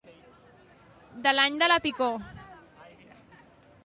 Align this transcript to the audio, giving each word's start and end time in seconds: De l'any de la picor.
De 1.27 1.33
l'any 1.39 1.59
de 1.63 1.67
la 1.71 1.77
picor. 1.83 2.17